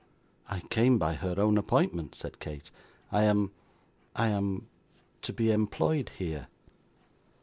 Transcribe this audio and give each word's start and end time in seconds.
'I 0.49 0.61
came 0.71 0.97
by 0.97 1.13
her 1.13 1.35
own 1.39 1.59
appointment,' 1.59 2.15
said 2.15 2.39
Kate; 2.39 2.71
'I 3.11 3.21
am 3.21 3.51
I 4.15 4.29
am 4.29 4.65
to 5.21 5.31
be 5.31 5.51
employed 5.51 6.09
here. 6.17 6.47